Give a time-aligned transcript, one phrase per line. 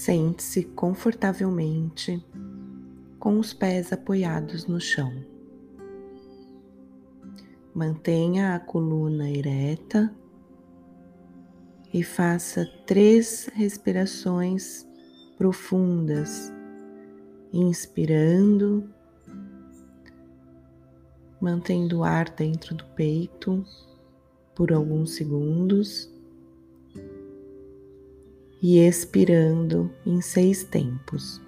[0.00, 2.24] Sente-se confortavelmente
[3.18, 5.12] com os pés apoiados no chão.
[7.74, 10.10] Mantenha a coluna ereta
[11.92, 14.88] e faça três respirações
[15.36, 16.50] profundas,
[17.52, 18.88] inspirando,
[21.38, 23.62] mantendo o ar dentro do peito
[24.54, 26.10] por alguns segundos
[28.62, 31.40] e expirando em seis tempos.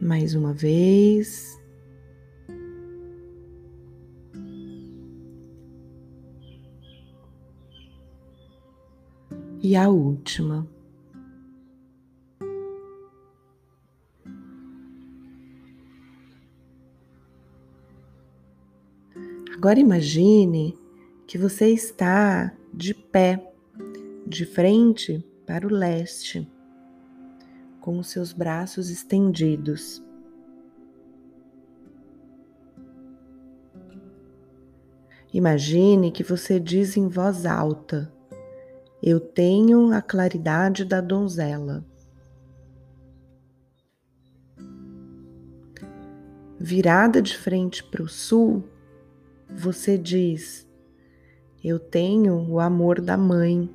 [0.00, 1.58] Mais uma vez.
[9.62, 10.73] E a última.
[19.56, 20.76] Agora imagine
[21.28, 23.52] que você está de pé,
[24.26, 26.50] de frente para o leste,
[27.80, 30.02] com os seus braços estendidos.
[35.32, 38.12] Imagine que você diz em voz alta:
[39.00, 41.84] Eu tenho a claridade da donzela.
[46.58, 48.64] Virada de frente para o sul,
[49.54, 50.68] você diz:
[51.62, 53.70] Eu tenho o amor da mãe.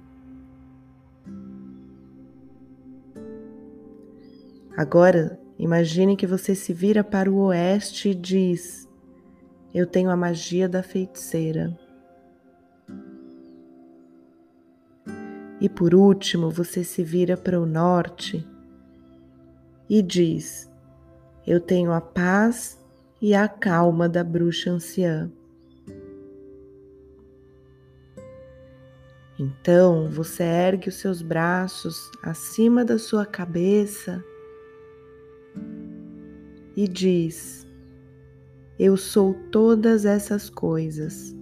[4.75, 8.87] Agora, imagine que você se vira para o oeste e diz:
[9.73, 11.77] Eu tenho a magia da feiticeira.
[15.61, 18.47] E por último, você se vira para o norte
[19.89, 20.69] e diz:
[21.45, 22.79] Eu tenho a paz
[23.21, 25.29] e a calma da bruxa anciã.
[29.39, 34.21] Então você ergue os seus braços acima da sua cabeça
[36.75, 37.65] e diz:
[38.77, 41.33] Eu sou todas essas coisas.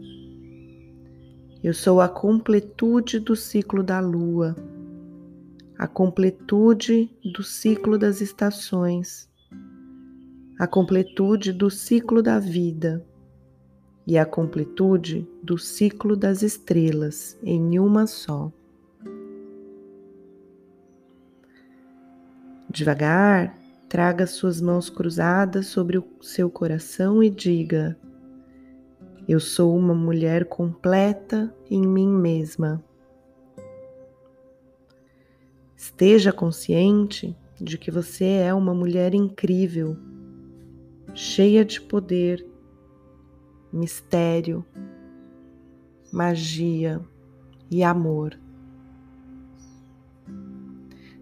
[1.63, 4.56] Eu sou a completude do ciclo da lua,
[5.75, 9.28] a completude do ciclo das estações,
[10.59, 13.03] a completude do ciclo da vida
[14.07, 18.50] e a completude do ciclo das estrelas em uma só.
[22.69, 23.57] Devagar,
[23.90, 28.00] traga suas mãos cruzadas sobre o seu coração e diga:
[29.28, 32.81] Eu sou uma mulher completa em mim mesma.
[35.75, 39.97] Esteja consciente de que você é uma mulher incrível,
[41.13, 42.56] cheia de poder
[43.72, 44.66] mistério,
[46.12, 47.02] magia
[47.70, 48.40] e amor.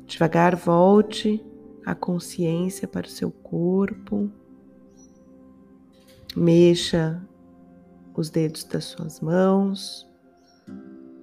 [0.06, 1.44] Devagar volte
[1.86, 4.32] a consciência para o seu corpo,
[6.36, 7.22] mexa
[8.16, 10.08] os dedos das suas mãos,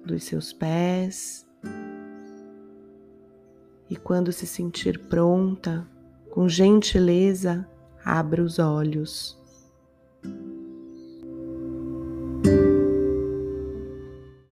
[0.05, 1.47] dos seus pés.
[3.89, 5.87] E quando se sentir pronta,
[6.29, 7.67] com gentileza,
[8.03, 9.42] abra os olhos.